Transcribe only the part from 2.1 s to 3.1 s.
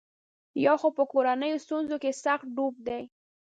سخت ډوب دی.